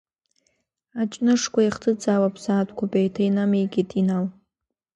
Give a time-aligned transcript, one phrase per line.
[1.01, 4.25] Аҷнышқәа еихӡыӡаауа ԥсаатәқәоуп, еиҭа инамеикит Инал.